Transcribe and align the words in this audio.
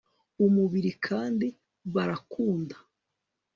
umubiri 0.45 0.91
kandi 1.07 1.47
barakunda 1.93 2.75